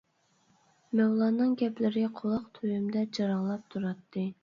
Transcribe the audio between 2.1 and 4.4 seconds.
قۇلاق تۈۋىمدە جاراڭلاپ تۇراتتى.